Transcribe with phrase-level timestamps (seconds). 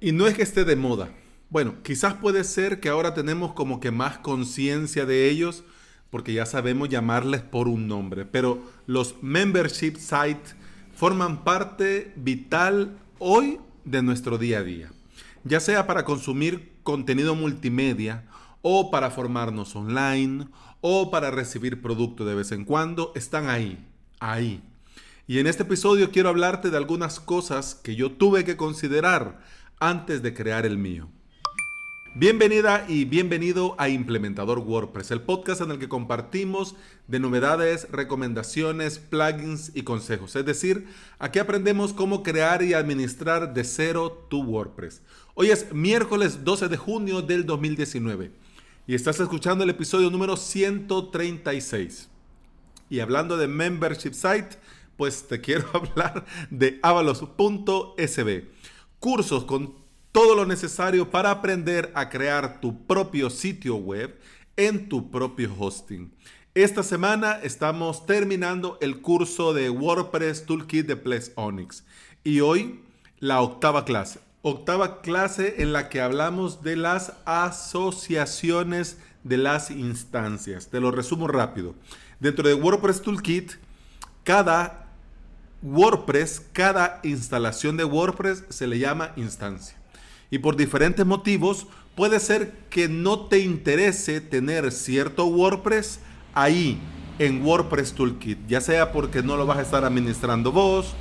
[0.00, 1.10] Y no es que esté de moda.
[1.48, 5.64] Bueno, quizás puede ser que ahora tenemos como que más conciencia de ellos
[6.10, 10.54] porque ya sabemos llamarles por un nombre, pero los membership sites
[10.94, 14.90] forman parte vital hoy de nuestro día a día,
[15.44, 18.24] ya sea para consumir contenido multimedia
[18.62, 20.48] o para formarnos online
[20.80, 23.84] o para recibir producto de vez en cuando, están ahí,
[24.20, 24.62] ahí.
[25.26, 29.40] Y en este episodio quiero hablarte de algunas cosas que yo tuve que considerar
[29.78, 31.08] antes de crear el mío.
[32.14, 36.74] Bienvenida y bienvenido a Implementador WordPress, el podcast en el que compartimos
[37.08, 40.34] de novedades, recomendaciones, plugins y consejos.
[40.34, 40.86] Es decir,
[41.18, 45.02] aquí aprendemos cómo crear y administrar de cero tu WordPress.
[45.34, 48.30] Hoy es miércoles 12 de junio del 2019
[48.86, 52.08] y estás escuchando el episodio número 136.
[52.88, 54.56] Y hablando de membership site,
[54.96, 58.55] pues te quiero hablar de avalos.sb.
[58.98, 59.74] Cursos con
[60.12, 64.18] todo lo necesario para aprender a crear tu propio sitio web
[64.56, 66.10] en tu propio hosting.
[66.54, 71.84] Esta semana estamos terminando el curso de WordPress Toolkit de Plex Onyx
[72.24, 72.80] y hoy
[73.18, 74.20] la octava clase.
[74.40, 80.68] Octava clase en la que hablamos de las asociaciones de las instancias.
[80.68, 81.74] Te lo resumo rápido.
[82.20, 83.52] Dentro de WordPress Toolkit,
[84.24, 84.85] cada
[85.66, 89.76] WordPress, cada instalación de WordPress se le llama instancia
[90.30, 96.00] y por diferentes motivos puede ser que no te interese tener cierto WordPress
[96.34, 96.78] ahí
[97.18, 100.94] en WordPress Toolkit, ya sea porque no lo vas a estar administrando vos,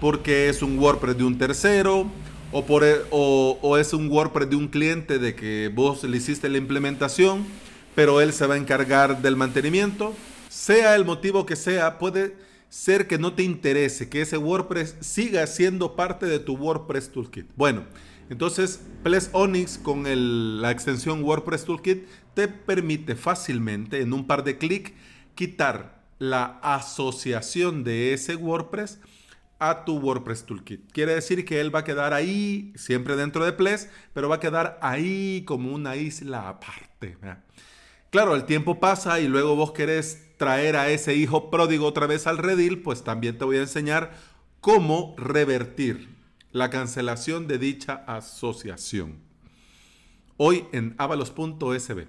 [0.00, 2.06] porque es un WordPress de un tercero,
[2.52, 6.48] o, por, e, o, es un WordPress de un cliente de que vos le hiciste
[6.48, 7.44] la implementación,
[7.94, 10.12] pero él se va a encargar del mantenimiento.
[10.50, 12.36] Sea el motivo que sea, puede
[12.74, 17.46] ser que no te interese que ese WordPress siga siendo parte de tu WordPress Toolkit.
[17.54, 17.84] Bueno,
[18.28, 20.02] entonces, Ples Onyx con
[20.60, 24.92] la extensión WordPress Toolkit te permite fácilmente en un par de clics
[25.36, 28.98] quitar la asociación de ese WordPress
[29.60, 30.90] a tu WordPress Toolkit.
[30.90, 34.40] Quiere decir que él va a quedar ahí, siempre dentro de Ples, pero va a
[34.40, 37.16] quedar ahí como una isla aparte.
[38.10, 42.26] Claro, el tiempo pasa y luego vos querés traer a ese hijo pródigo otra vez
[42.26, 44.12] al redil, pues también te voy a enseñar
[44.60, 46.14] cómo revertir
[46.52, 49.18] la cancelación de dicha asociación.
[50.36, 52.06] Hoy en avalos.sb.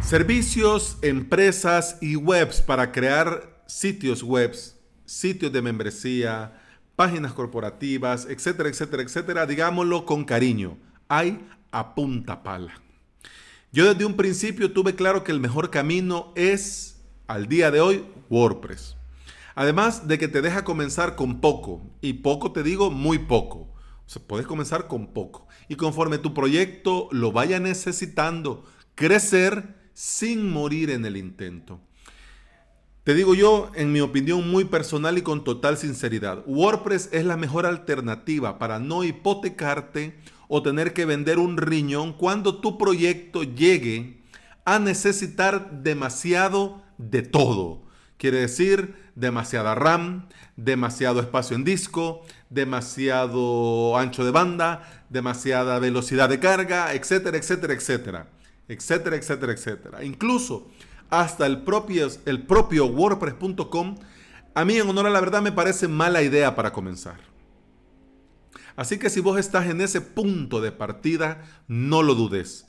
[0.00, 6.62] Servicios, empresas y webs para crear sitios webs, sitios de membresía,
[6.96, 9.46] páginas corporativas, etcétera, etcétera, etcétera.
[9.46, 10.78] Digámoslo con cariño.
[11.08, 12.80] Hay a punta pala.
[13.70, 18.06] Yo desde un principio tuve claro que el mejor camino es, al día de hoy,
[18.30, 18.96] WordPress.
[19.54, 23.58] Además de que te deja comenzar con poco, y poco te digo muy poco.
[24.06, 25.46] O sea, puedes comenzar con poco.
[25.68, 28.64] Y conforme tu proyecto lo vaya necesitando,
[28.94, 31.80] crecer sin morir en el intento.
[33.06, 37.36] Te digo yo, en mi opinión muy personal y con total sinceridad, WordPress es la
[37.36, 40.18] mejor alternativa para no hipotecarte
[40.48, 44.24] o tener que vender un riñón cuando tu proyecto llegue
[44.64, 47.84] a necesitar demasiado de todo.
[48.16, 56.40] Quiere decir demasiada RAM, demasiado espacio en disco, demasiado ancho de banda, demasiada velocidad de
[56.40, 58.26] carga, etcétera, etcétera, etcétera.
[58.66, 60.04] Etcétera, etcétera, etcétera.
[60.04, 60.66] Incluso
[61.10, 62.08] hasta el propio,
[62.86, 63.96] WordPress.com,
[64.54, 67.20] a mí en honor a la verdad me parece mala idea para comenzar.
[68.76, 72.66] Así que si vos estás en ese punto de partida, no lo dudes.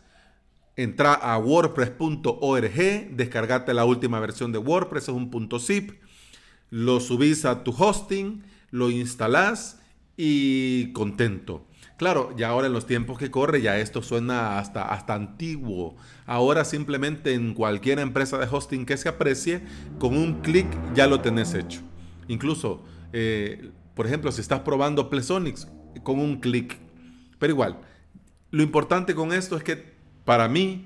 [0.75, 5.99] Entra a wordpress.org, descargate la última versión de WordPress, es un punto zip,
[6.69, 9.79] lo subís a tu hosting, lo instalás
[10.15, 11.66] y contento.
[11.97, 15.95] Claro, ya ahora en los tiempos que corre ya esto suena hasta, hasta antiguo.
[16.27, 19.63] Ahora simplemente en cualquier empresa de hosting que se aprecie,
[19.97, 21.81] con un clic ya lo tenés hecho.
[22.27, 22.83] Incluso,
[23.13, 25.67] eh, por ejemplo, si estás probando Plesonics,
[26.03, 26.77] con un clic.
[27.39, 27.79] Pero igual,
[28.51, 29.93] lo importante con esto es que
[30.23, 30.85] para mí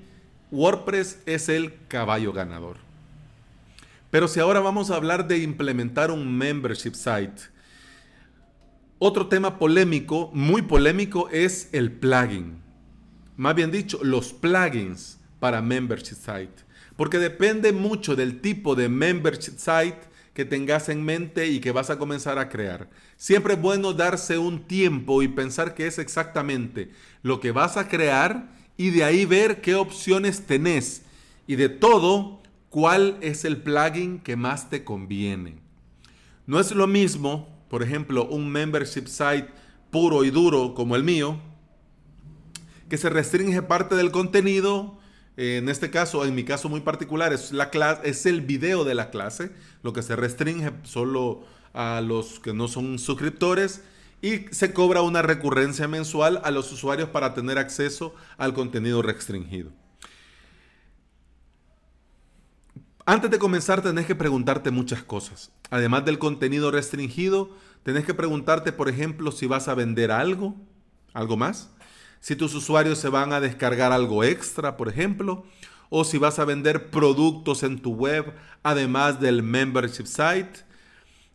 [0.50, 2.78] WordPress es el caballo ganador.
[4.10, 7.52] Pero si ahora vamos a hablar de implementar un membership site,
[9.04, 12.62] otro tema polémico, muy polémico, es el plugin.
[13.36, 16.62] Más bien dicho, los plugins para membership site.
[16.94, 19.98] Porque depende mucho del tipo de membership site
[20.34, 22.90] que tengas en mente y que vas a comenzar a crear.
[23.16, 27.88] Siempre es bueno darse un tiempo y pensar que es exactamente lo que vas a
[27.88, 31.02] crear y de ahí ver qué opciones tenés
[31.48, 32.40] y de todo,
[32.70, 35.56] cuál es el plugin que más te conviene.
[36.46, 39.48] No es lo mismo, por ejemplo, un membership site
[39.90, 41.40] puro y duro como el mío,
[42.90, 44.98] que se restringe parte del contenido.
[45.38, 48.94] En este caso, en mi caso muy particular, es, la clase, es el video de
[48.94, 49.52] la clase,
[49.82, 53.80] lo que se restringe solo a los que no son suscriptores
[54.20, 59.70] y se cobra una recurrencia mensual a los usuarios para tener acceso al contenido restringido.
[63.12, 65.52] Antes de comenzar tenés que preguntarte muchas cosas.
[65.68, 67.50] Además del contenido restringido,
[67.82, 70.56] tenés que preguntarte, por ejemplo, si vas a vender algo,
[71.12, 71.68] algo más,
[72.20, 75.44] si tus usuarios se van a descargar algo extra, por ejemplo,
[75.90, 78.32] o si vas a vender productos en tu web,
[78.62, 80.60] además del membership site,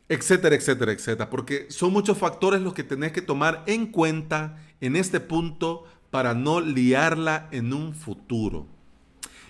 [0.10, 1.30] etcétera, etcétera, etcétera.
[1.30, 6.34] Porque son muchos factores los que tenés que tomar en cuenta en este punto para
[6.34, 8.77] no liarla en un futuro.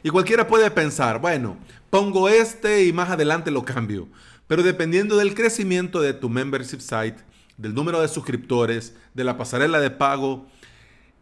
[0.07, 1.57] Y cualquiera puede pensar, bueno,
[1.89, 4.07] pongo este y más adelante lo cambio.
[4.47, 7.17] Pero dependiendo del crecimiento de tu membership site,
[7.57, 10.47] del número de suscriptores, de la pasarela de pago,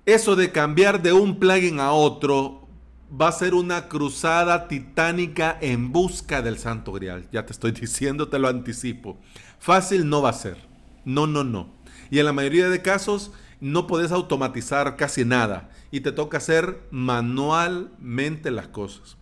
[0.05, 2.67] eso de cambiar de un plugin a otro
[3.09, 7.27] va a ser una cruzada titánica en busca del santo grial.
[7.31, 9.17] Ya te estoy diciendo, te lo anticipo.
[9.57, 10.57] Fácil no va a ser.
[11.05, 11.73] No, no, no.
[12.11, 13.31] Y en la mayoría de casos
[13.65, 19.17] no puedes automatizar casi nada y te toca hacer manualmente las cosas.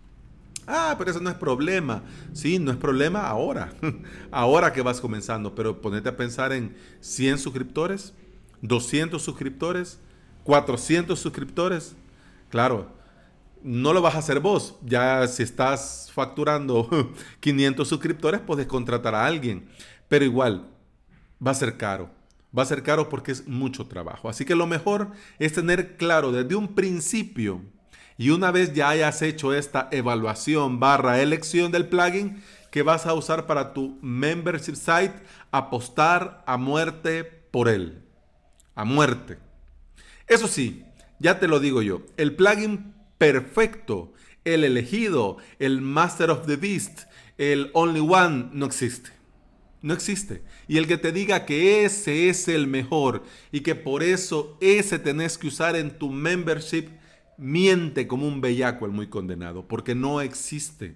[0.67, 2.03] Ah, pero eso no es problema.
[2.33, 3.71] Sí, no es problema ahora.
[4.31, 5.55] ahora que vas comenzando.
[5.55, 8.13] Pero ponete a pensar en 100 suscriptores,
[8.61, 10.01] 200 suscriptores,
[10.43, 11.95] 400 suscriptores.
[12.49, 12.91] Claro,
[13.63, 14.75] no lo vas a hacer vos.
[14.83, 16.89] Ya si estás facturando
[17.39, 19.69] 500 suscriptores, puedes contratar a alguien.
[20.09, 20.67] Pero igual,
[21.45, 22.22] va a ser caro.
[22.57, 24.29] Va a ser caro porque es mucho trabajo.
[24.29, 27.61] Así que lo mejor es tener claro desde un principio
[28.17, 33.13] y una vez ya hayas hecho esta evaluación barra elección del plugin que vas a
[33.13, 35.13] usar para tu membership site,
[35.51, 38.03] apostar a muerte por él.
[38.75, 39.37] A muerte.
[40.27, 40.85] Eso sí,
[41.19, 44.13] ya te lo digo yo, el plugin perfecto,
[44.43, 47.03] el elegido, el Master of the Beast,
[47.37, 49.11] el Only One, no existe.
[49.83, 50.41] No existe.
[50.69, 54.97] Y el que te diga que ese es el mejor y que por eso ese
[54.97, 56.87] tenés que usar en tu membership,
[57.37, 60.95] miente como un bellaco el muy condenado, porque no existe.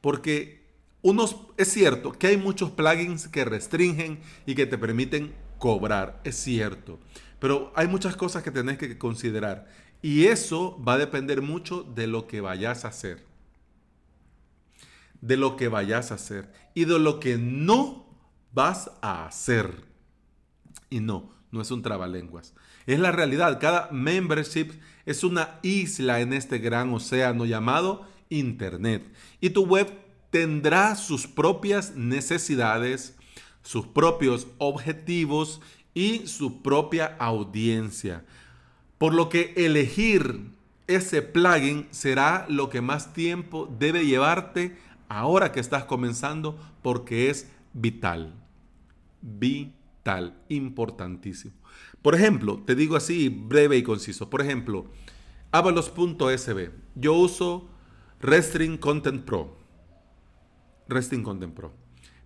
[0.00, 0.62] Porque
[1.02, 6.36] unos, es cierto que hay muchos plugins que restringen y que te permiten cobrar, es
[6.36, 6.98] cierto.
[7.38, 9.68] Pero hay muchas cosas que tenés que considerar.
[10.00, 13.26] Y eso va a depender mucho de lo que vayas a hacer.
[15.20, 16.50] De lo que vayas a hacer.
[16.72, 18.01] Y de lo que no
[18.52, 19.84] vas a hacer.
[20.90, 22.54] Y no, no es un trabalenguas.
[22.86, 23.58] Es la realidad.
[23.60, 24.72] Cada membership
[25.06, 29.04] es una isla en este gran océano llamado Internet.
[29.40, 29.88] Y tu web
[30.30, 33.16] tendrá sus propias necesidades,
[33.62, 35.60] sus propios objetivos
[35.94, 38.24] y su propia audiencia.
[38.98, 40.50] Por lo que elegir
[40.86, 44.76] ese plugin será lo que más tiempo debe llevarte
[45.08, 48.41] ahora que estás comenzando porque es vital.
[49.22, 51.54] Vital, importantísimo.
[52.02, 54.28] Por ejemplo, te digo así breve y conciso.
[54.28, 54.86] Por ejemplo,
[55.52, 56.70] avalos.sb.
[56.96, 57.68] Yo uso
[58.20, 59.56] Restring Content Pro.
[60.88, 61.72] Restring Content Pro.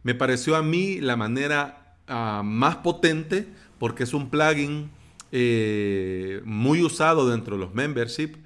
[0.02, 3.46] Me pareció a mí la manera ah, más potente
[3.78, 4.90] porque es un plugin
[5.32, 8.36] eh, muy usado dentro de los membership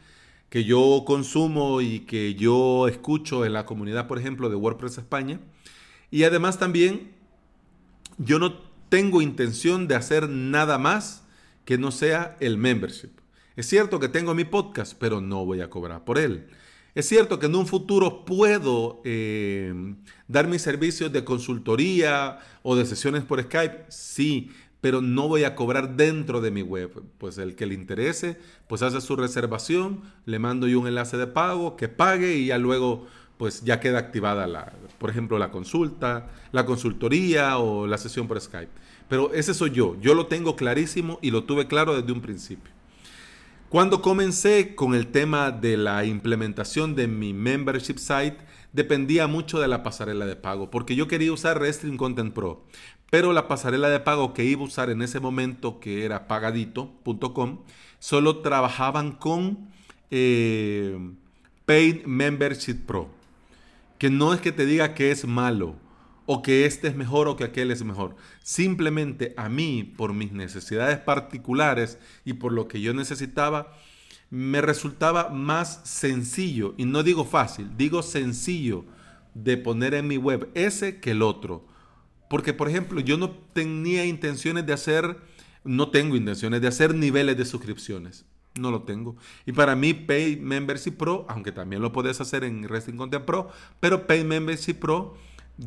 [0.49, 5.39] que yo consumo y que yo escucho en la comunidad, por ejemplo, de WordPress España.
[6.11, 7.13] Y además también
[8.21, 8.55] yo no
[8.89, 11.25] tengo intención de hacer nada más
[11.65, 13.11] que no sea el membership.
[13.57, 16.47] Es cierto que tengo mi podcast, pero no voy a cobrar por él.
[16.95, 19.95] Es cierto que en un futuro puedo eh,
[20.29, 24.50] dar mis servicios de consultoría o de sesiones por Skype, sí,
[24.81, 27.03] pero no voy a cobrar dentro de mi web.
[27.19, 31.27] Pues el que le interese, pues hace su reservación, le mando yo un enlace de
[31.27, 33.07] pago, que pague y ya luego
[33.41, 38.39] pues ya queda activada la, por ejemplo, la consulta, la consultoría o la sesión por
[38.39, 38.71] Skype.
[39.09, 42.71] Pero ese soy yo, yo lo tengo clarísimo y lo tuve claro desde un principio.
[43.71, 48.37] Cuando comencé con el tema de la implementación de mi membership site,
[48.75, 52.67] dependía mucho de la pasarela de pago, porque yo quería usar Restring Content Pro,
[53.09, 57.61] pero la pasarela de pago que iba a usar en ese momento, que era pagadito.com,
[58.01, 59.71] solo trabajaban con
[60.11, 60.99] eh,
[61.65, 63.20] Paid Membership Pro
[64.00, 65.76] que no es que te diga que es malo
[66.25, 68.16] o que este es mejor o que aquel es mejor.
[68.42, 73.76] Simplemente a mí, por mis necesidades particulares y por lo que yo necesitaba,
[74.30, 78.87] me resultaba más sencillo, y no digo fácil, digo sencillo
[79.35, 81.66] de poner en mi web ese que el otro.
[82.30, 85.19] Porque, por ejemplo, yo no tenía intenciones de hacer,
[85.62, 88.25] no tengo intenciones de hacer niveles de suscripciones.
[88.57, 89.16] No lo tengo.
[89.47, 93.50] Y para mí, Pay Membership Pro, aunque también lo puedes hacer en Resting Content Pro,
[93.78, 95.14] pero Pay Membership Pro,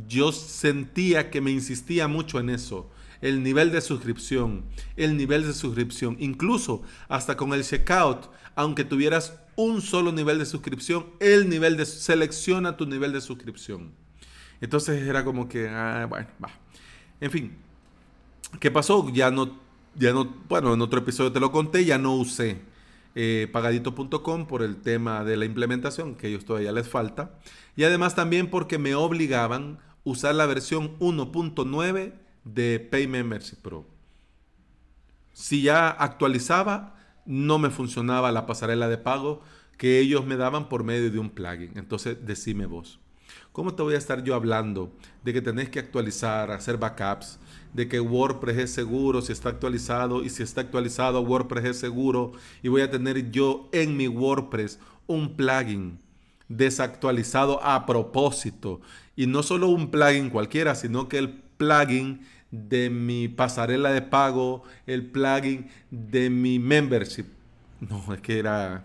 [0.07, 2.89] yo sentía que me insistía mucho en eso
[3.21, 4.65] el nivel de suscripción,
[4.97, 10.45] el nivel de suscripción, incluso hasta con el checkout, aunque tuvieras un solo nivel de
[10.45, 13.93] suscripción, el nivel de selecciona tu nivel de suscripción.
[14.59, 16.49] Entonces era como que, ah, bueno, va.
[17.21, 17.55] En fin,
[18.59, 19.09] ¿qué pasó?
[19.13, 19.57] Ya no,
[19.95, 22.72] ya no, bueno, en otro episodio te lo conté, ya no usé
[23.15, 27.37] eh, pagadito.com por el tema de la implementación, que ellos todavía les falta.
[27.75, 33.87] Y además también porque me obligaban a usar la versión 1.9 de Pay Membership Pro.
[35.31, 39.41] Si ya actualizaba, no me funcionaba la pasarela de pago
[39.77, 41.71] que ellos me daban por medio de un plugin.
[41.75, 42.99] Entonces, decime vos.
[43.51, 47.39] ¿Cómo te voy a estar yo hablando de que tenés que actualizar, hacer backups,
[47.73, 52.33] de que WordPress es seguro si está actualizado y si está actualizado WordPress es seguro
[52.61, 55.99] y voy a tener yo en mi WordPress un plugin
[56.47, 58.81] desactualizado a propósito
[59.15, 64.63] y no solo un plugin cualquiera, sino que el plugin de mi pasarela de pago,
[64.85, 67.25] el plugin de mi membership.
[67.79, 68.83] No, es que era,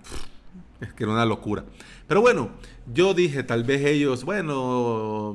[0.80, 1.64] es que era una locura.
[2.06, 2.50] Pero bueno,
[2.92, 5.34] yo dije, tal vez ellos, bueno,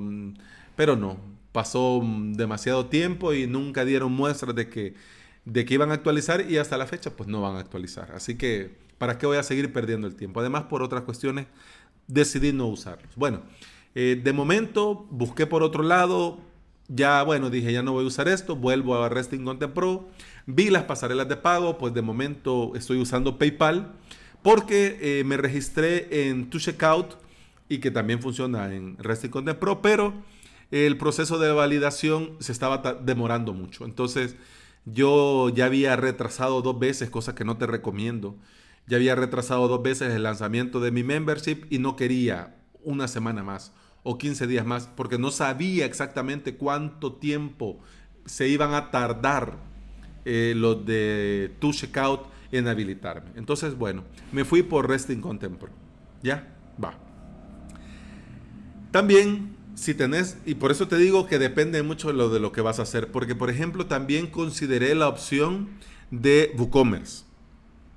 [0.75, 1.17] pero no,
[1.53, 4.95] pasó demasiado tiempo y nunca dieron muestras de que,
[5.45, 8.11] de que iban a actualizar y hasta la fecha pues no van a actualizar.
[8.13, 10.41] Así que, ¿para qué voy a seguir perdiendo el tiempo?
[10.41, 11.45] Además, por otras cuestiones,
[12.07, 13.15] decidí no usarlos.
[13.15, 13.41] Bueno,
[13.95, 16.39] eh, de momento busqué por otro lado,
[16.87, 20.09] ya, bueno, dije, ya no voy a usar esto, vuelvo a Resting Content Pro.
[20.47, 23.93] Vi las pasarelas de pago, pues de momento estoy usando PayPal
[24.41, 27.15] porque eh, me registré en Tu Checkout
[27.69, 30.13] y que también funciona en Resting Content Pro, pero
[30.73, 33.85] el proceso de validación se estaba demorando mucho.
[33.85, 34.35] Entonces,
[34.85, 38.35] yo ya había retrasado dos veces, cosa que no te recomiendo.
[38.87, 43.43] Ya había retrasado dos veces el lanzamiento de mi membership y no quería una semana
[43.43, 47.79] más o 15 días más, porque no sabía exactamente cuánto tiempo
[48.25, 49.57] se iban a tardar
[50.25, 53.29] eh, los de Tu Checkout en habilitarme.
[53.35, 55.69] Entonces, bueno, me fui por Resting Content Pro.
[56.23, 56.51] ¿Ya?
[56.83, 56.95] Va.
[58.91, 62.51] También, si tenés, y por eso te digo que depende mucho de lo, de lo
[62.51, 65.69] que vas a hacer, porque por ejemplo también consideré la opción
[66.11, 67.23] de WooCommerce.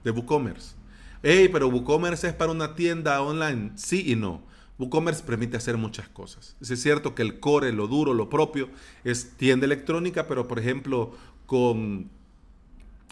[0.04, 0.74] De WooCommerce.
[1.22, 3.72] Hey, pero WooCommerce es para una tienda online.
[3.74, 4.42] Sí y no.
[4.78, 6.56] WooCommerce permite hacer muchas cosas.
[6.60, 8.68] Es cierto que el core, lo duro, lo propio
[9.04, 11.16] es tienda electrónica, pero por ejemplo
[11.46, 12.10] con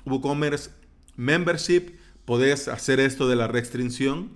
[0.04, 0.70] WooCommerce
[1.16, 4.30] Membership podés hacer esto de la restricción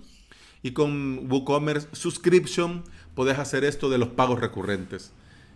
[0.61, 2.83] y con WooCommerce Subscription
[3.15, 5.13] podés hacer esto de los pagos recurrentes.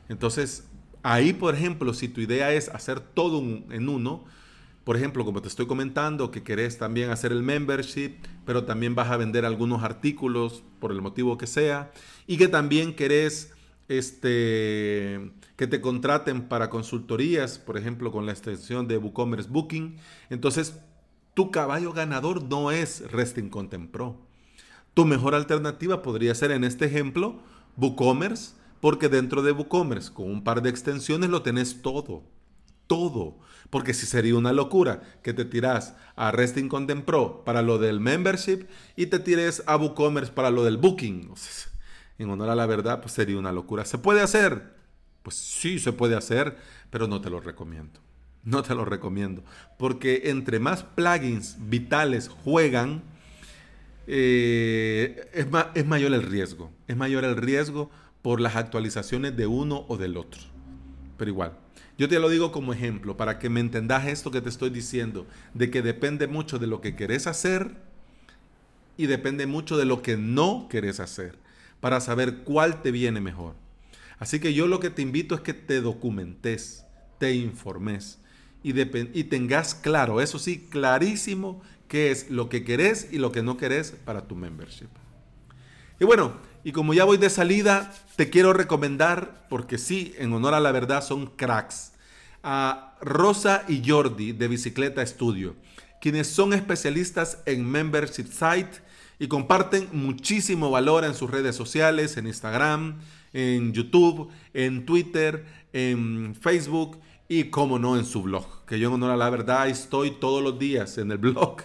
[0.09, 0.67] Entonces,
[1.01, 4.23] ahí por ejemplo, si tu idea es hacer todo en uno,
[4.83, 9.09] por ejemplo, como te estoy comentando, que querés también hacer el membership, pero también vas
[9.09, 11.91] a vender algunos artículos por el motivo que sea,
[12.27, 13.53] y que también querés
[13.87, 19.95] este, que te contraten para consultorías, por ejemplo, con la extensión de WooCommerce Booking.
[20.29, 20.79] Entonces,
[21.33, 24.17] tu caballo ganador no es Resting Content Pro.
[24.93, 27.39] Tu mejor alternativa podría ser, en este ejemplo,
[27.77, 32.23] WooCommerce, porque dentro de WooCommerce, con un par de extensiones, lo tenés todo.
[32.85, 33.37] Todo.
[33.69, 37.99] Porque si sería una locura que te tiras a Resting Content Pro para lo del
[37.99, 41.33] membership y te tires a WooCommerce para lo del booking.
[42.19, 43.85] en honor a la verdad, pues sería una locura.
[43.85, 44.75] ¿Se puede hacer?
[45.23, 46.57] Pues sí, se puede hacer,
[46.91, 47.99] pero no te lo recomiendo.
[48.43, 49.43] No te lo recomiendo.
[49.79, 53.01] Porque entre más plugins vitales juegan,
[54.07, 56.71] eh, es, es mayor el riesgo.
[56.87, 57.89] Es mayor el riesgo
[58.21, 60.41] por las actualizaciones de uno o del otro.
[61.17, 61.57] Pero igual,
[61.97, 65.27] yo te lo digo como ejemplo para que me entendas esto que te estoy diciendo,
[65.53, 67.75] de que depende mucho de lo que querés hacer
[68.97, 71.37] y depende mucho de lo que no querés hacer,
[71.79, 73.55] para saber cuál te viene mejor.
[74.19, 76.85] Así que yo lo que te invito es que te documentes,
[77.19, 78.19] te informes
[78.63, 81.61] y, y tengas claro, eso sí, clarísimo,
[81.93, 84.87] qué es lo que querés y lo que no querés para tu membership.
[85.99, 86.33] Y bueno,
[86.63, 90.71] y como ya voy de salida, te quiero recomendar, porque sí, en honor a la
[90.71, 91.91] verdad, son cracks,
[92.41, 95.55] a Rosa y Jordi de Bicicleta Studio,
[96.01, 98.81] quienes son especialistas en membership site
[99.19, 103.01] y comparten muchísimo valor en sus redes sociales, en Instagram,
[103.33, 108.65] en YouTube, en Twitter, en Facebook y, como no, en su blog.
[108.65, 111.61] Que yo en honor a la verdad estoy todos los días en el blog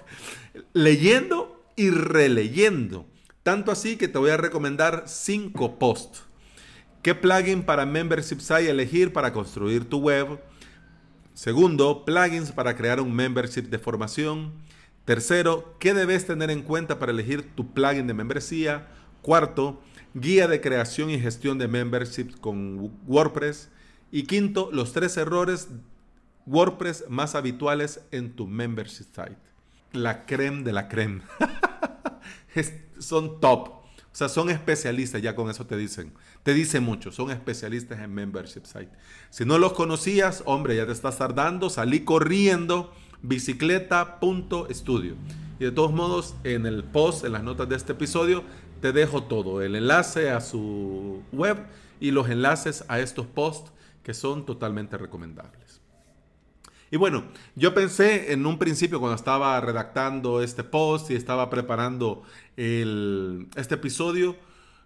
[0.73, 3.07] leyendo y releyendo.
[3.43, 6.25] Tanto así que te voy a recomendar cinco posts.
[7.03, 10.41] ¿Qué plugin para Membership Site elegir para construir tu web?
[11.33, 14.53] Segundo, plugins para crear un membership de formación.
[15.05, 18.89] Tercero, ¿qué debes tener en cuenta para elegir tu plugin de membresía?
[19.23, 19.81] Cuarto,
[20.15, 23.71] guía de creación y gestión de memberships con WordPress.
[24.11, 25.69] Y quinto, los tres errores
[26.47, 29.37] WordPress más habituales en tu membership site.
[29.93, 31.23] La creme de la creme.
[32.99, 33.69] son top.
[33.69, 36.13] O sea, son especialistas, ya con eso te dicen.
[36.43, 38.91] Te dicen mucho, son especialistas en membership site.
[39.31, 45.15] Si no los conocías, hombre, ya te estás tardando, salí corriendo, bicicleta.studio.
[45.61, 48.43] Y de todos modos, en el post, en las notas de este episodio,
[48.81, 51.59] te dejo todo, el enlace a su web
[52.01, 53.73] y los enlaces a estos posts
[54.09, 55.83] que son totalmente recomendables.
[56.91, 57.25] Y bueno,
[57.57, 62.23] yo pensé en un principio cuando estaba redactando este post y estaba preparando
[62.57, 64.35] este episodio,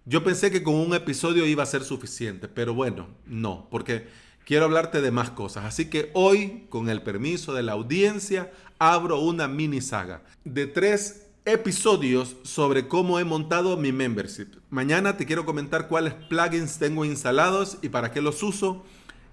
[0.06, 4.08] yo pensé que con un episodio iba a ser suficiente, pero bueno, no, porque
[4.44, 5.66] quiero hablarte de más cosas.
[5.66, 8.50] Así que hoy, con el permiso de la audiencia,
[8.80, 14.48] abro una mini saga de tres episodios sobre cómo he montado mi membership.
[14.68, 18.84] Mañana te quiero comentar cuáles plugins tengo instalados y para qué los uso.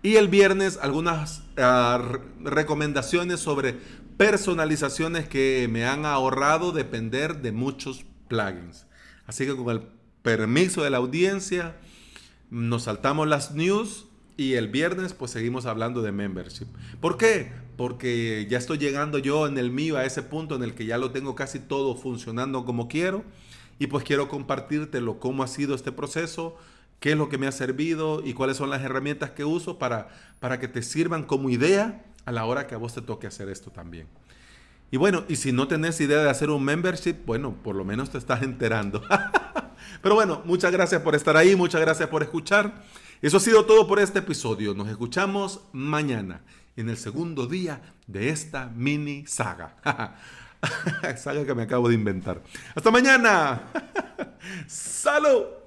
[0.01, 2.01] Y el viernes algunas ah,
[2.41, 3.75] recomendaciones sobre
[4.17, 8.85] personalizaciones que me han ahorrado depender de muchos plugins.
[9.27, 9.83] Así que con el
[10.21, 11.75] permiso de la audiencia,
[12.49, 16.67] nos saltamos las news y el viernes pues seguimos hablando de membership.
[17.01, 17.51] ¿Por qué?
[17.77, 20.97] Porque ya estoy llegando yo en el mío a ese punto en el que ya
[20.97, 23.23] lo tengo casi todo funcionando como quiero
[23.79, 26.57] y pues quiero compartírtelo cómo ha sido este proceso,
[26.99, 30.09] qué es lo que me ha servido y cuáles son las herramientas que uso para,
[30.39, 33.49] para que te sirvan como idea a la hora que a vos te toque hacer
[33.49, 34.07] esto también.
[34.91, 38.09] Y bueno, y si no tenés idea de hacer un membership, bueno, por lo menos
[38.09, 39.03] te estás enterando.
[40.01, 42.83] Pero bueno, muchas gracias por estar ahí, muchas gracias por escuchar.
[43.21, 44.73] Eso ha sido todo por este episodio.
[44.73, 46.41] Nos escuchamos mañana
[46.75, 49.75] en el segundo día de esta mini saga.
[51.17, 52.41] saga que me acabo de inventar.
[52.73, 53.61] Hasta mañana.
[54.67, 55.58] Salud.